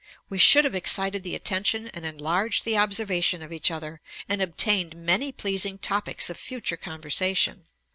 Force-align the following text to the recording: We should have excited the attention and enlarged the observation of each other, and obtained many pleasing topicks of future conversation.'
We 0.29 0.39
should 0.39 0.65
have 0.65 0.73
excited 0.73 1.21
the 1.21 1.35
attention 1.35 1.87
and 1.89 2.07
enlarged 2.07 2.65
the 2.65 2.75
observation 2.75 3.43
of 3.43 3.53
each 3.53 3.69
other, 3.69 4.01
and 4.27 4.41
obtained 4.41 4.95
many 4.95 5.31
pleasing 5.31 5.77
topicks 5.77 6.27
of 6.27 6.37
future 6.39 6.75
conversation.' 6.75 7.65